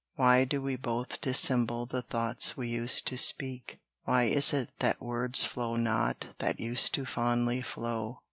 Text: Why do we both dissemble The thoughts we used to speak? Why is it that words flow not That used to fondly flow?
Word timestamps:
Why 0.15 0.45
do 0.45 0.63
we 0.63 0.77
both 0.77 1.21
dissemble 1.21 1.85
The 1.85 2.01
thoughts 2.01 2.57
we 2.57 2.69
used 2.69 3.05
to 3.05 3.19
speak? 3.19 3.79
Why 4.05 4.23
is 4.23 4.51
it 4.51 4.71
that 4.79 4.99
words 4.99 5.45
flow 5.45 5.75
not 5.75 6.29
That 6.39 6.59
used 6.59 6.95
to 6.95 7.05
fondly 7.05 7.61
flow? 7.61 8.17